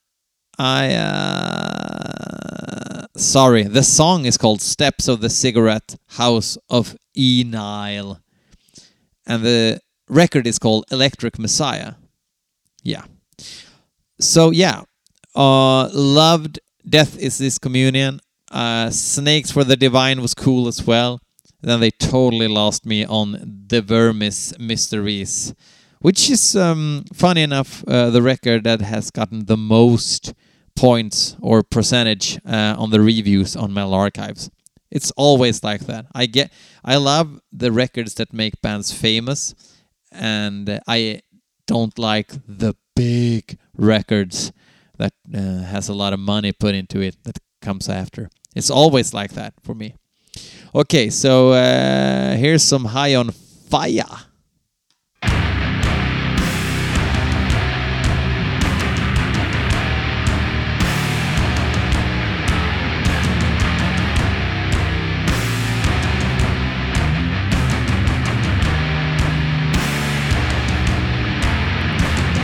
I. 0.59 0.94
Uh, 0.94 2.35
sorry, 3.16 3.64
the 3.64 3.83
song 3.83 4.24
is 4.24 4.38
called 4.38 4.61
Steps 4.61 5.09
of 5.09 5.20
the 5.20 5.30
Cigarette 5.30 5.96
House 6.11 6.57
of 6.70 6.96
E. 7.14 7.44
Nile. 7.46 8.20
And 9.26 9.42
the 9.42 9.80
record 10.09 10.46
is 10.46 10.59
called 10.59 10.85
Electric 10.90 11.38
Messiah. 11.38 11.94
Yeah. 12.83 13.04
So, 14.20 14.50
yeah. 14.50 14.83
Uh, 15.35 15.88
loved 15.92 16.61
Death 16.88 17.18
is 17.18 17.38
This 17.38 17.59
Communion. 17.59 18.20
Uh, 18.54 18.88
Snakes 18.88 19.50
for 19.50 19.64
the 19.64 19.76
Divine 19.76 20.22
was 20.22 20.32
cool 20.32 20.68
as 20.68 20.86
well. 20.86 21.20
Then 21.60 21.80
they 21.80 21.90
totally 21.90 22.46
lost 22.46 22.86
me 22.86 23.04
on 23.04 23.64
De 23.66 23.82
Vermis 23.82 24.52
Mysteriis, 24.60 25.54
which 26.00 26.30
is, 26.30 26.54
um, 26.54 27.04
funny 27.12 27.42
enough, 27.42 27.82
uh, 27.88 28.10
the 28.10 28.22
record 28.22 28.62
that 28.62 28.80
has 28.80 29.10
gotten 29.10 29.46
the 29.46 29.56
most 29.56 30.34
points 30.76 31.36
or 31.40 31.64
percentage 31.64 32.38
uh, 32.46 32.76
on 32.78 32.90
the 32.90 33.00
reviews 33.00 33.56
on 33.56 33.74
Metal 33.74 33.94
Archives. 33.94 34.50
It's 34.88 35.10
always 35.16 35.64
like 35.64 35.86
that. 35.86 36.06
I 36.14 36.26
get, 36.26 36.52
I 36.84 36.96
love 36.96 37.40
the 37.50 37.72
records 37.72 38.14
that 38.14 38.32
make 38.32 38.62
bands 38.62 38.92
famous, 38.92 39.54
and 40.12 40.80
I 40.86 41.22
don't 41.66 41.98
like 41.98 42.30
the 42.46 42.74
big 42.94 43.58
records 43.76 44.52
that 44.98 45.14
uh, 45.34 45.62
has 45.64 45.88
a 45.88 45.94
lot 45.94 46.12
of 46.12 46.20
money 46.20 46.52
put 46.52 46.76
into 46.76 47.00
it 47.00 47.16
that 47.24 47.38
comes 47.60 47.88
after. 47.88 48.30
It's 48.54 48.70
always 48.70 49.12
like 49.12 49.32
that 49.32 49.54
for 49.62 49.74
me. 49.74 49.94
Okay, 50.74 51.10
so 51.10 51.52
uh, 51.52 52.36
here's 52.36 52.62
some 52.62 52.84
High 52.84 53.14
on 53.14 53.30
Fire. 53.30 54.04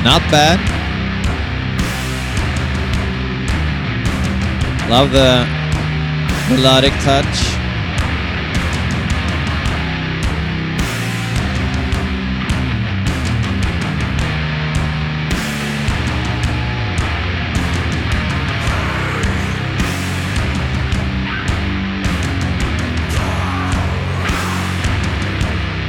Not 0.02 0.22
bad. 0.30 0.58
Love 4.88 5.12
the 5.12 5.59
melodic 6.50 6.92
touch. 6.94 7.26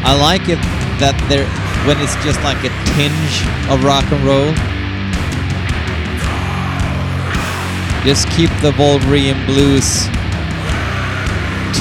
I 0.03 0.13
like 0.13 0.47
it 0.47 0.59
that 0.99 1.17
there 1.27 1.47
when 1.87 1.99
it's 1.99 2.13
just 2.23 2.39
like 2.43 2.63
a 2.63 2.69
tinge 2.93 3.41
of 3.71 3.83
rock 3.83 4.05
and 4.11 4.23
roll. 4.23 4.53
Just 8.05 8.29
keep 8.29 8.51
the 8.61 8.75
Wolverine 8.77 9.43
blues 9.47 10.07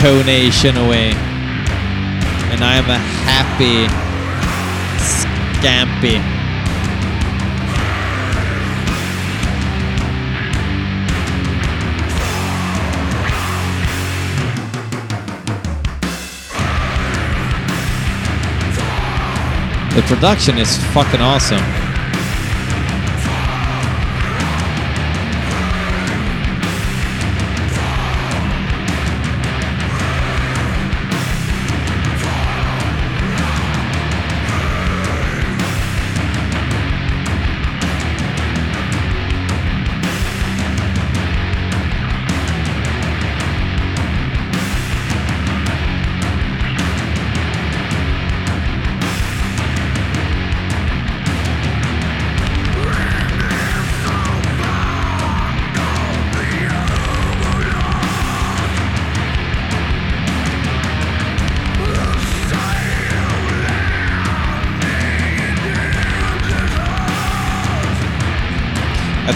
tonation 0.00 0.82
away. 0.82 1.12
And 2.50 2.64
I 2.64 2.76
am 2.76 2.88
a 2.88 2.96
happy 3.28 3.86
scampy. 4.96 6.18
The 19.94 20.02
production 20.02 20.56
is 20.56 20.78
fucking 20.94 21.20
awesome. 21.20 21.79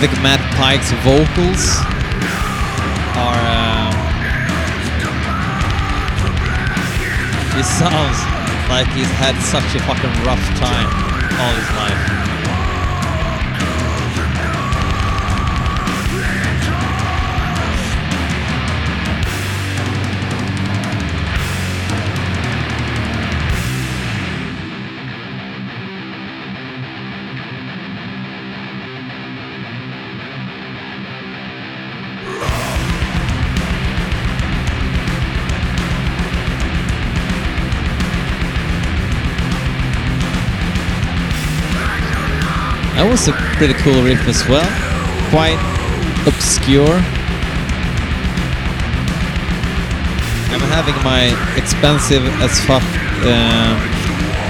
Think 0.07 0.23
Matt 0.23 0.41
Pike's 0.57 0.93
vocals 1.01 1.65
are. 3.17 3.41
Uh, 3.41 3.89
he 7.57 7.63
sounds 7.63 8.19
like 8.69 8.87
he's 8.93 9.09
had 9.17 9.33
such 9.41 9.65
a 9.75 9.81
fucking 9.87 10.13
rough 10.27 10.45
time 10.61 10.91
all 11.41 11.55
his 11.57 11.71
life. 11.73 12.34
Was 43.15 43.29
a 43.29 43.33
pretty 43.55 43.75
cool 43.75 44.03
riff 44.03 44.27
as 44.27 44.45
well. 44.49 44.67
Quite 45.31 45.55
obscure. 46.27 46.99
I'm 50.51 50.67
having 50.75 50.97
my 51.05 51.31
expensive 51.57 52.27
as 52.43 52.59
fuck 52.67 52.83
um, 53.23 53.79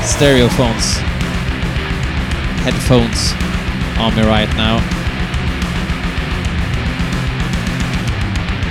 stereo 0.02 0.48
phones, 0.48 0.96
headphones 2.64 3.34
on 4.00 4.16
me 4.16 4.22
right 4.22 4.48
now. 4.56 4.80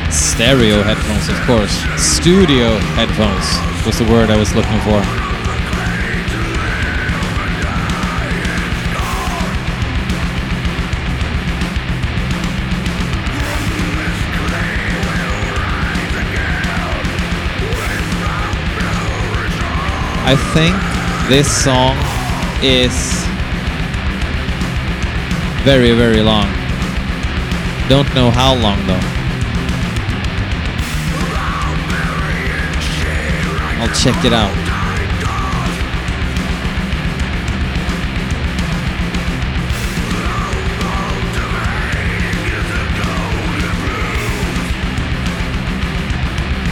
Stereo 0.10 0.82
headphones, 0.82 1.30
of 1.30 1.40
course. 1.46 1.76
Studio 2.02 2.80
headphones 2.98 3.86
was 3.86 4.00
the 4.00 4.12
word 4.12 4.32
I 4.32 4.38
was 4.40 4.56
looking 4.56 4.80
for. 4.80 5.33
I 20.26 20.38
think 20.54 20.74
this 21.30 21.52
song 21.52 21.98
is 22.64 22.94
very, 25.66 25.92
very 25.92 26.22
long. 26.22 26.48
Don't 27.90 28.08
know 28.16 28.32
how 28.32 28.56
long 28.56 28.80
though. 28.88 29.00
I'll 33.82 33.94
check 33.94 34.24
it 34.24 34.32
out. 34.32 34.54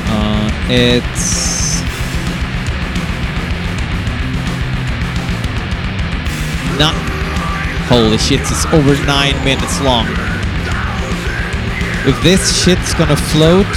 Uh, 0.07 0.49
it's 0.69 1.60
Not. 6.81 6.95
Holy 7.93 8.17
shit, 8.17 8.41
it's 8.41 8.65
over 8.73 8.95
nine 9.05 9.37
minutes 9.45 9.79
long. 9.81 10.07
If 12.09 12.17
this 12.23 12.41
shit's 12.57 12.95
gonna 12.95 13.15
float, 13.15 13.69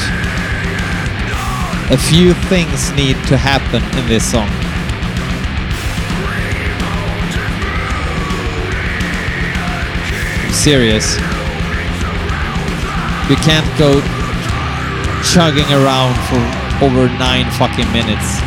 a 1.93 1.99
few 1.99 2.33
things 2.49 2.91
need 2.93 3.17
to 3.29 3.37
happen 3.37 3.83
in 3.99 4.09
this 4.09 4.25
song. 4.25 4.49
I'm 10.41 10.53
serious. 10.55 11.17
You 13.29 13.37
can't 13.45 13.69
go 13.79 14.01
chugging 15.21 15.71
around 15.77 16.17
for 16.33 16.41
over 16.83 17.09
nine 17.19 17.51
fucking 17.59 17.93
minutes. 17.93 18.41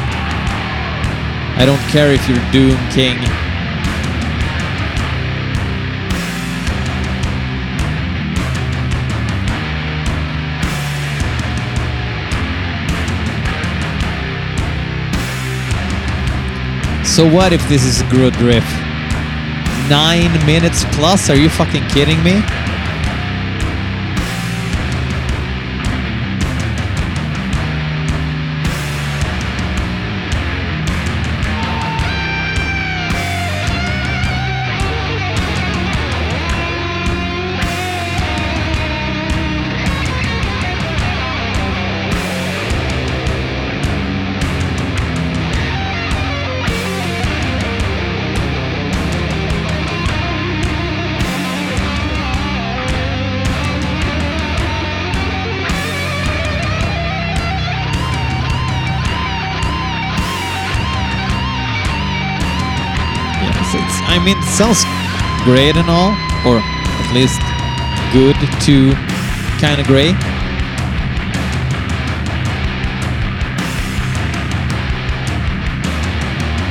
I 1.61 1.63
don't 1.67 1.85
care 1.91 2.11
if 2.11 2.27
you're 2.27 2.41
Doom 2.51 2.79
King. 2.89 3.46
So 17.17 17.27
what 17.27 17.51
if 17.51 17.67
this 17.67 17.83
is 17.83 18.01
a 18.01 18.07
good 18.11 18.39
riff? 18.39 18.63
Nine 19.89 20.31
minutes 20.45 20.85
plus? 20.91 21.31
Are 21.31 21.35
you 21.35 21.49
fucking 21.49 21.87
kidding 21.87 22.21
me? 22.21 22.43
Sounds 64.57 64.83
great 65.43 65.77
and 65.77 65.87
all, 65.87 66.17
or 66.43 66.57
at 66.57 67.13
least 67.13 67.39
good 68.11 68.35
to 68.65 68.95
kind 69.61 69.79
of 69.79 69.85
great. 69.85 70.15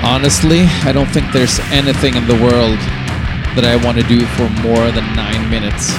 Honestly, 0.03 0.63
I 0.83 0.91
don't 0.93 1.07
think 1.07 1.33
there's 1.33 1.61
anything 1.71 2.17
in 2.17 2.27
the 2.27 2.35
world 2.35 2.79
that 3.55 3.65
I 3.65 3.77
want 3.77 3.99
to 3.99 4.05
do 4.09 4.27
for 4.35 4.49
more 4.67 4.91
than 4.91 5.07
nine 5.15 5.49
minutes. 5.49 5.93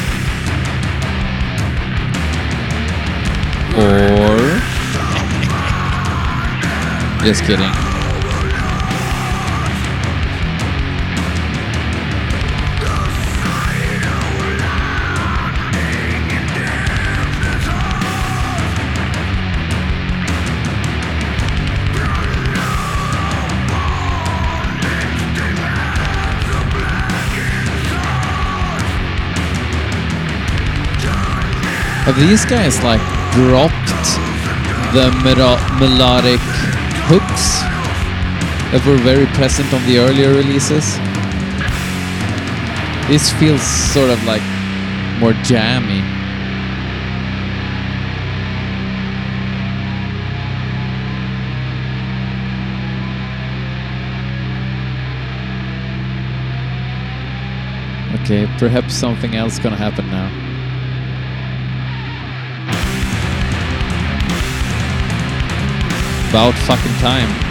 Or. 3.80 4.60
Just 7.24 7.44
kidding. 7.46 7.97
Have 32.08 32.18
these 32.22 32.46
guys 32.46 32.82
like 32.84 33.02
dropped 33.34 33.92
the 34.96 35.12
melo- 35.26 35.60
melodic 35.78 36.40
hooks 37.12 37.60
that 38.72 38.82
were 38.88 38.96
very 38.96 39.26
present 39.36 39.74
on 39.74 39.86
the 39.86 40.00
earlier 40.00 40.30
releases? 40.30 40.96
This 43.10 43.30
feels 43.34 43.62
sort 43.62 44.10
of 44.10 44.24
like 44.24 44.42
more 45.20 45.34
jammy. 45.44 46.00
Okay, 58.22 58.48
perhaps 58.58 58.94
something 58.94 59.36
else 59.36 59.60
gonna 59.60 59.76
happen 59.76 60.10
now. 60.10 60.47
About 66.38 66.54
fucking 66.54 66.94
time. 67.00 67.47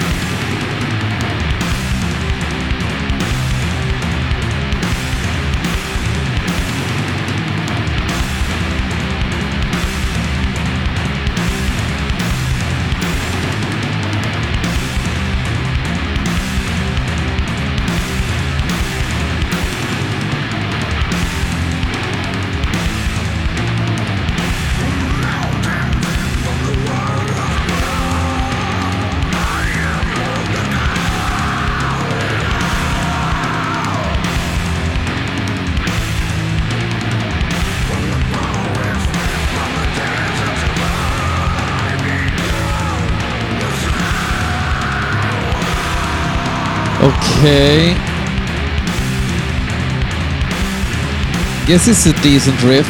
Guess 51.67 51.89
it's 51.89 52.07
a 52.07 52.13
decent 52.23 52.63
riff. 52.63 52.87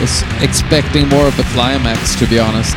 Was 0.00 0.22
expecting 0.40 1.08
more 1.08 1.26
of 1.26 1.36
a 1.36 1.42
climax, 1.52 2.14
to 2.14 2.28
be 2.28 2.38
honest. 2.38 2.76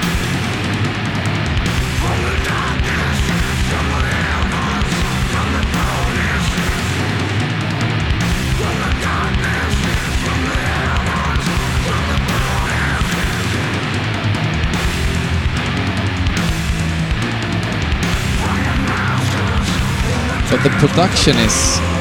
But 20.50 20.64
the 20.64 20.70
production 20.80 21.38
is 21.38 21.97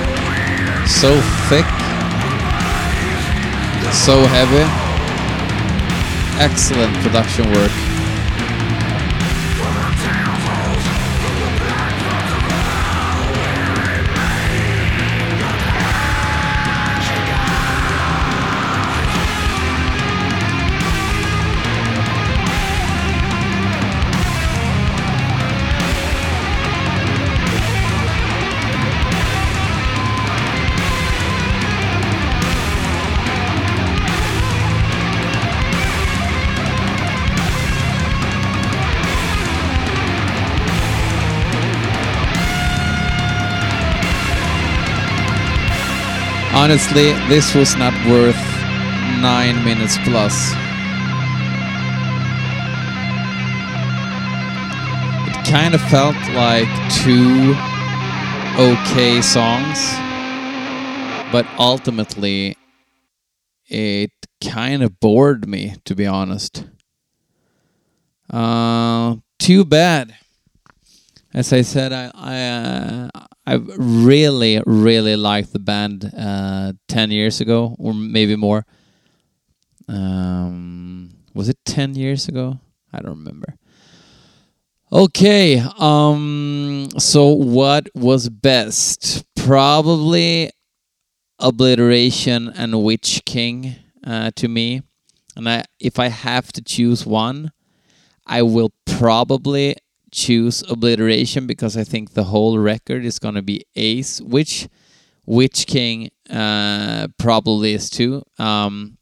so 1.01 1.21
thick, 1.51 1.67
so 3.93 4.25
heavy. 4.25 4.65
Excellent 6.43 6.95
production 7.03 7.51
work. 7.53 7.96
Honestly, 46.69 47.13
this 47.29 47.55
was 47.55 47.77
not 47.77 47.95
worth 48.11 48.35
nine 49.23 49.65
minutes 49.65 49.97
plus. 49.99 50.51
It 55.29 55.49
kind 55.49 55.77
of 55.77 55.81
felt 55.83 56.17
like 56.35 56.67
two 56.91 57.55
okay 58.59 59.23
songs, 59.23 59.79
but 61.31 61.47
ultimately, 61.57 62.57
it 63.69 64.11
kind 64.43 64.83
of 64.83 64.99
bored 64.99 65.49
me, 65.49 65.77
to 65.85 65.95
be 65.95 66.05
honest. 66.05 66.65
Uh, 68.29 69.15
too 69.39 69.65
bad. 69.65 70.17
As 71.37 71.53
I 71.53 71.61
said, 71.61 71.93
I 71.93 72.11
I 72.15 72.37
uh, 72.41 73.27
I 73.47 73.55
really 73.77 74.63
really 74.65 75.17
liked 75.17 75.53
the 75.53 75.59
band 75.59 76.11
uh, 76.17 76.73
ten 76.89 77.11
years 77.11 77.43
ago, 77.43 77.77
or 77.79 77.93
maybe 77.93 78.37
more. 78.37 78.65
Um, 79.87 81.11
was 81.35 81.51
it 81.51 81.59
ten 81.67 81.95
years 81.95 82.27
ago? 82.27 82.59
I 82.91 83.01
don't 83.03 83.19
remember. 83.19 83.55
Okay, 84.91 85.63
um, 85.79 86.89
so 86.97 87.29
what 87.29 87.91
was 87.95 88.31
best? 88.31 89.23
Probably 89.35 90.51
Obliteration 91.39 92.49
and 92.49 92.83
Witch 92.83 93.21
King 93.27 93.77
uh, 94.07 94.31
to 94.37 94.49
me. 94.49 94.81
And 95.37 95.47
I, 95.51 95.65
if 95.79 95.99
I 95.99 96.07
have 96.07 96.51
to 96.53 96.63
choose 96.63 97.05
one, 97.05 97.53
I 98.27 98.41
will 98.41 98.73
probably 98.87 99.77
choose 100.13 100.63
Obliteration 100.69 101.47
because 101.47 101.77
I 101.77 101.85
think 101.85 102.15
the 102.15 102.25
whole 102.25 102.59
record 102.59 103.05
is 103.05 103.19
going 103.19 103.35
to 103.35 103.43
be 103.43 103.65
ace, 103.75 104.21
which 104.21 104.69
Witch 105.25 105.67
King 105.67 106.11
uh, 106.31 107.09
probably 107.19 107.75
is 107.75 107.91
too. 107.91 108.23
Um, 108.39 108.99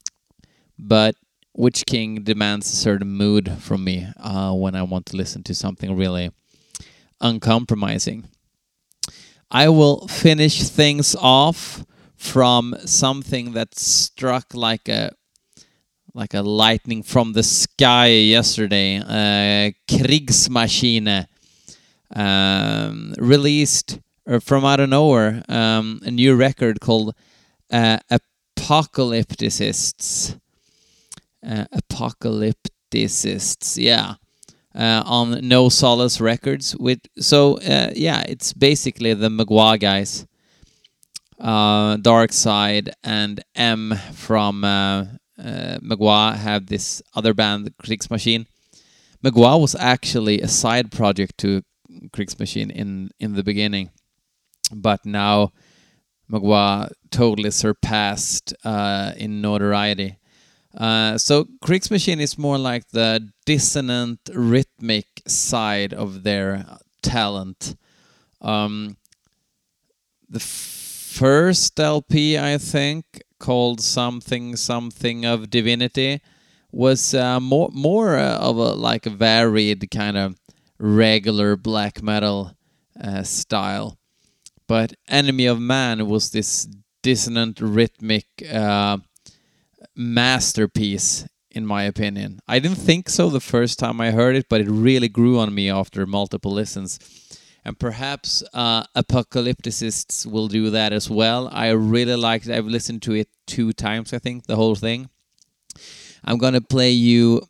but 0.77 1.15
Witch 1.55 1.85
King 1.85 2.23
demands 2.23 2.71
a 2.71 2.75
certain 2.75 3.09
mood 3.09 3.51
from 3.59 3.83
me 3.83 4.07
uh, 4.17 4.53
when 4.53 4.75
I 4.75 4.83
want 4.83 5.05
to 5.07 5.17
listen 5.17 5.43
to 5.43 5.55
something 5.55 5.95
really 5.95 6.31
uncompromising. 7.21 8.27
I 9.49 9.69
will 9.69 10.07
finish 10.07 10.63
things 10.63 11.15
off 11.15 11.85
from 12.15 12.75
something 12.85 13.53
that 13.53 13.77
struck 13.77 14.53
like 14.53 14.89
a 14.89 15.11
like 16.15 16.33
a 16.33 16.41
lightning 16.41 17.03
from 17.03 17.33
the 17.33 17.43
sky 17.43 18.07
yesterday. 18.07 18.97
Uh, 18.97 19.69
Kriegsmaschine 19.87 21.27
um, 22.15 23.13
released 23.17 23.99
uh, 24.25 24.39
from 24.39 24.63
out 24.63 24.79
of 24.79 24.87
nowhere 24.89 25.43
um, 25.49 25.99
a 26.05 26.11
new 26.11 26.33
record 26.35 26.79
called 26.79 27.13
uh, 27.69 27.97
Apocalypticists. 28.09 30.39
Uh, 31.45 31.65
Apocalypticists, 31.75 33.77
yeah. 33.77 34.13
Uh, 34.73 35.03
on 35.05 35.45
No 35.47 35.67
Solace 35.69 36.21
Records. 36.21 36.75
With 36.77 37.01
so 37.19 37.59
uh, 37.59 37.91
yeah, 37.93 38.21
it's 38.21 38.53
basically 38.53 39.13
the 39.13 39.29
Mgła 39.29 39.79
guys, 39.79 40.25
uh, 41.39 41.97
Darkside 41.97 42.93
and 43.03 43.43
M 43.55 43.93
from 44.13 44.63
uh, 45.39 45.77
Mgła 45.81 46.35
have 46.35 46.67
this 46.67 47.01
other 47.15 47.33
band, 47.33 47.71
Kriegsmaschine. 47.81 48.45
Mgła 49.23 49.59
was 49.59 49.75
actually 49.75 50.41
a 50.41 50.47
side 50.47 50.91
project 50.91 51.37
to 51.39 51.61
Kriegsmaschine 52.11 52.71
in 52.71 53.09
in 53.19 53.33
the 53.33 53.43
beginning, 53.43 53.89
but 54.71 55.05
now 55.05 55.51
Mgła 56.31 56.89
totally 57.11 57.51
surpassed 57.51 58.53
uh, 58.63 59.13
in 59.17 59.41
notoriety. 59.41 60.17
Uh, 60.77 61.17
so 61.17 61.45
Kriegsmaschine 61.63 62.19
is 62.19 62.37
more 62.37 62.57
like 62.57 62.89
the 62.89 63.29
dissonant 63.45 64.19
rhythmic 64.33 65.07
side 65.25 65.93
of 65.93 66.23
their 66.23 66.65
talent. 67.01 67.75
Um, 68.41 68.97
the 70.29 70.39
first 70.39 71.79
LP, 71.79 72.37
I 72.37 72.57
think, 72.57 73.05
called 73.39 73.81
something 73.81 74.55
something 74.55 75.25
of 75.25 75.49
divinity 75.49 76.21
was 76.71 77.13
uh, 77.13 77.39
more 77.39 77.69
more 77.71 78.17
uh, 78.17 78.37
of 78.37 78.57
a 78.57 78.73
like 78.73 79.05
a 79.05 79.09
varied 79.09 79.89
kind 79.91 80.17
of 80.17 80.35
regular 80.77 81.55
black 81.55 82.01
metal 82.01 82.51
uh, 83.01 83.23
style. 83.23 83.97
But 84.67 84.93
enemy 85.07 85.45
of 85.45 85.59
man 85.59 86.07
was 86.07 86.31
this 86.31 86.67
dissonant 87.03 87.61
rhythmic 87.61 88.25
uh, 88.51 88.97
masterpiece 89.95 91.27
in 91.51 91.65
my 91.65 91.83
opinion. 91.83 92.39
I 92.47 92.59
didn't 92.59 92.77
think 92.77 93.07
so 93.09 93.29
the 93.29 93.39
first 93.39 93.79
time 93.79 94.01
i 94.01 94.11
heard 94.11 94.35
it 94.35 94.47
but 94.49 94.59
it 94.59 94.67
really 94.69 95.07
grew 95.07 95.39
on 95.39 95.55
me 95.55 95.69
after 95.69 96.05
multiple 96.05 96.51
listens 96.51 96.99
and 97.65 97.79
perhaps 97.79 98.43
uh, 98.53 98.83
apocalypticists 98.95 100.25
will 100.25 100.47
do 100.47 100.69
that 100.69 100.93
as 100.93 101.09
well. 101.09 101.49
I 101.51 101.69
really 101.69 102.15
liked. 102.15 102.47
I've 102.47 102.67
listened 102.67 103.01
to 103.03 103.13
it 103.13 103.27
two 103.47 103.73
times, 103.73 104.13
I 104.13 104.19
think, 104.19 104.45
the 104.45 104.55
whole 104.55 104.75
thing. 104.75 105.09
I'm 106.23 106.37
gonna 106.37 106.61
play 106.61 106.91
you 106.91 107.41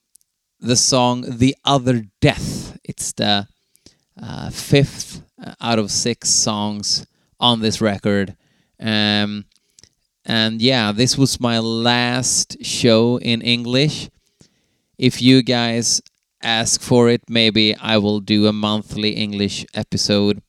the 0.60 0.78
song 0.78 1.26
"The 1.28 1.56
Other 1.66 2.06
Death." 2.22 2.78
It's 2.84 3.12
the 3.12 3.48
uh, 4.22 4.50
fifth 4.50 5.22
uh, 5.44 5.54
out 5.60 5.80
of 5.80 5.92
six 5.92 6.30
songs 6.30 7.06
on 7.40 7.60
this 7.60 7.82
record. 7.82 8.38
Um, 8.80 9.46
and 10.26 10.62
yeah, 10.62 10.92
this 10.92 11.18
was 11.18 11.40
my 11.40 11.60
last 11.60 12.64
show 12.64 13.18
in 13.20 13.42
English. 13.42 14.10
If 14.98 15.22
you 15.22 15.44
guys 15.44 16.02
ask 16.42 16.82
for 16.82 17.10
it, 17.10 17.24
maybe 17.30 17.76
I 17.76 17.98
will 17.98 18.20
do 18.20 18.48
a 18.48 18.54
monthly 18.54 19.12
English 19.12 19.66
episode. 19.74 20.42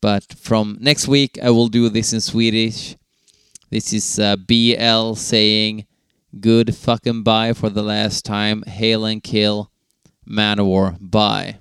But 0.00 0.34
from 0.34 0.78
next 0.80 1.08
week, 1.08 1.38
I 1.42 1.50
will 1.50 1.68
do 1.68 1.88
this 1.88 2.12
in 2.12 2.20
Swedish. 2.20 2.96
This 3.70 3.92
is 3.92 4.18
uh, 4.18 4.36
BL 4.36 5.14
saying 5.14 5.86
good 6.40 6.76
fucking 6.76 7.22
bye 7.22 7.52
for 7.52 7.70
the 7.70 7.82
last 7.82 8.24
time. 8.24 8.62
Hail 8.62 9.04
and 9.04 9.22
kill. 9.22 9.70
Manowar. 10.28 10.96
Bye. 11.00 11.58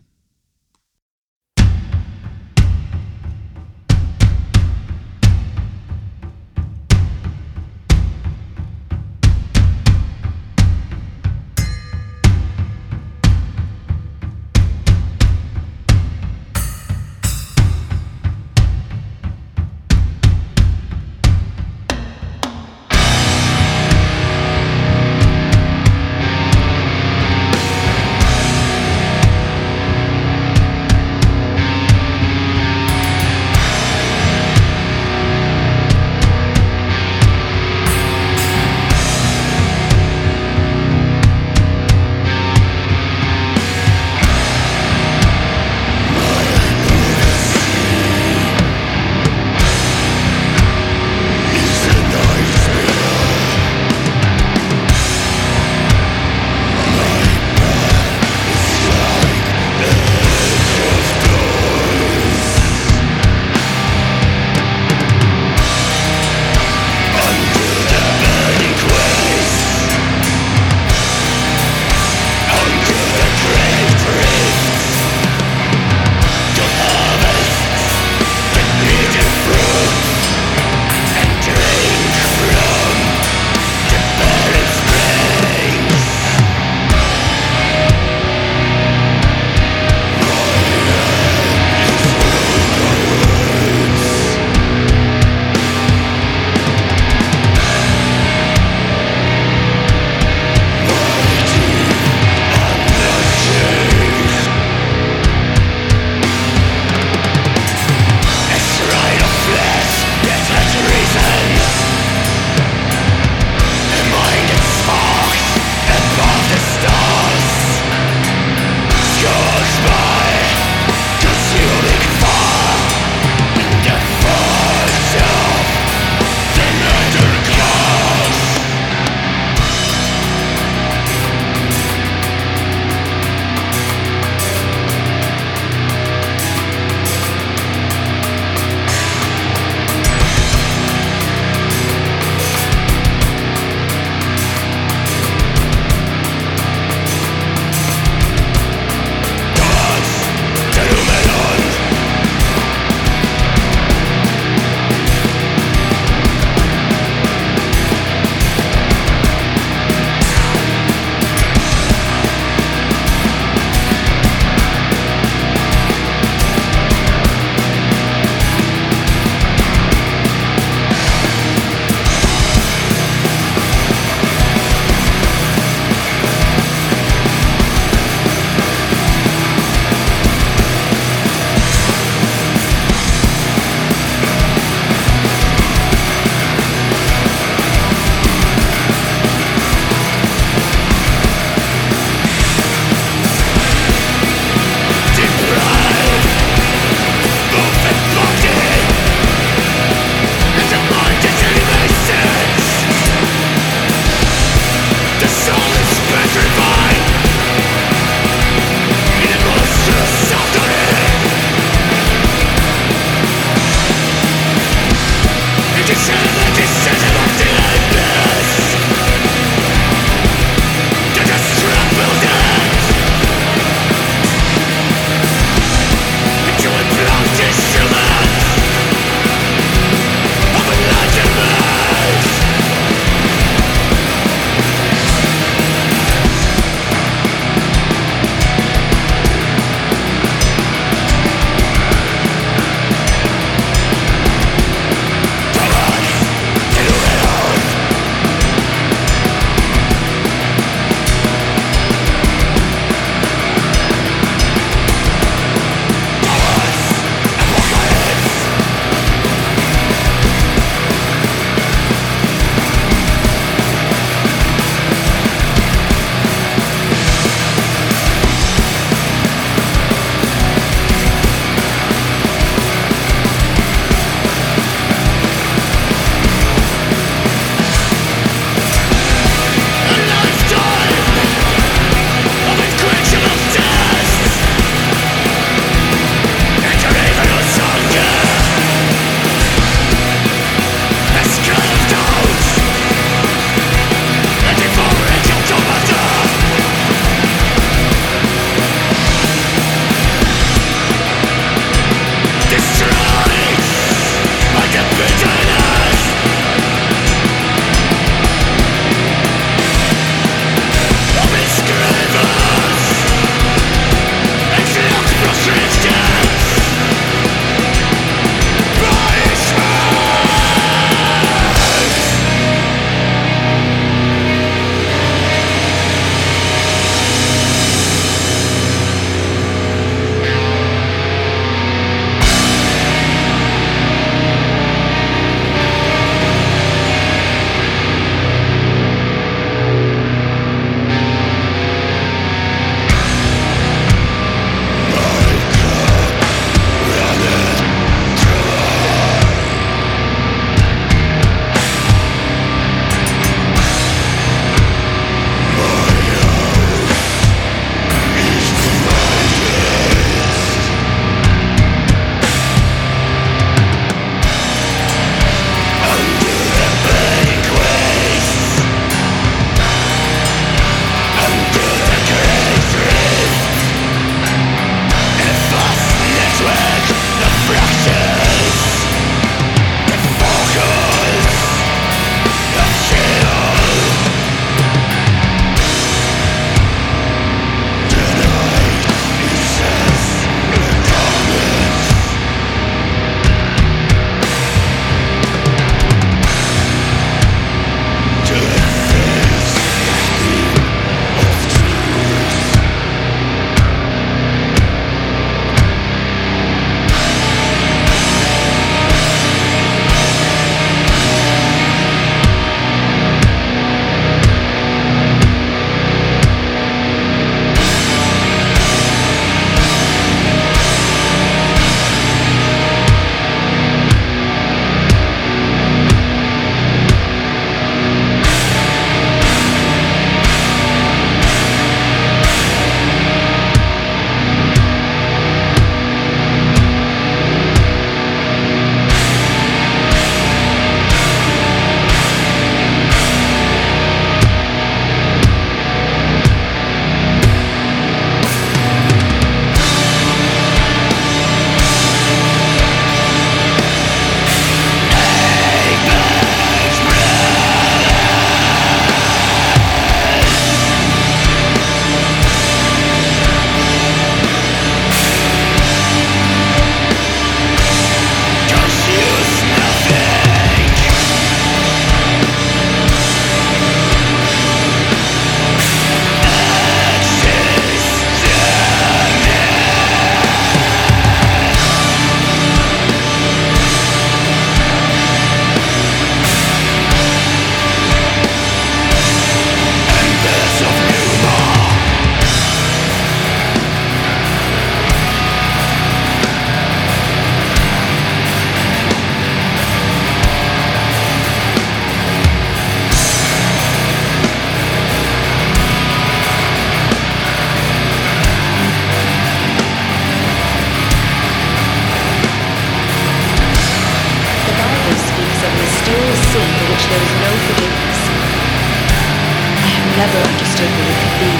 Understood 520.21 520.69
what 520.69 520.87
it 520.93 520.97
could 521.01 521.17
be. 521.19 521.33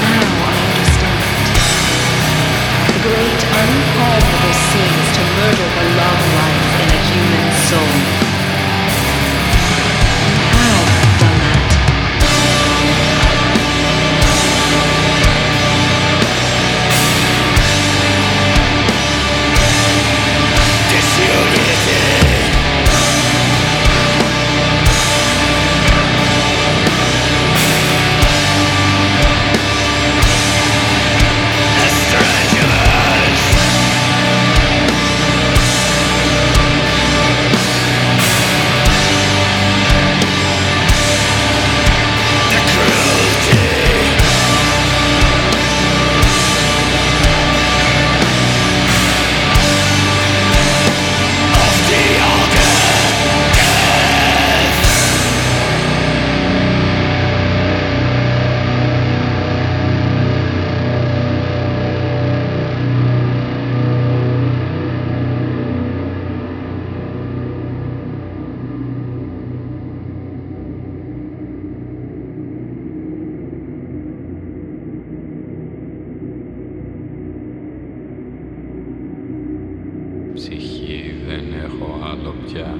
Now 0.00 0.32
I 0.48 0.54
understand. 0.64 1.20
Great 3.04 3.42
unpardonable 3.44 4.56
sin 4.72 4.92
to 5.16 5.22
murder 5.36 5.68
the 5.76 5.86
love 6.00 6.22
life 6.40 6.68
in 6.82 6.88
a 6.88 7.00
human 7.04 7.46
soul. 7.68 8.13
Ψυχή 80.34 81.14
δεν 81.26 81.44
έχω 81.64 81.98
άλλο 82.04 82.34
πια. 82.46 82.78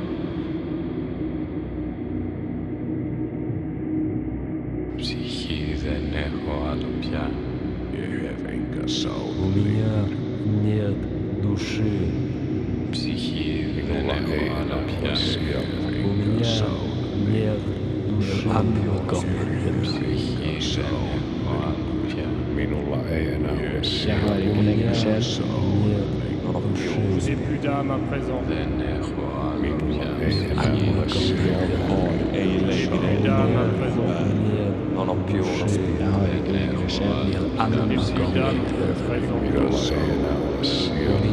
D'âme 37.57 37.91
à 37.91 39.09
présent. 39.09 39.41
Minulla 39.43 39.71
ei 39.95 40.13
enää 40.13 40.37
ole 40.59 40.65
sijaa. 40.65 41.11
Non 41.11 41.24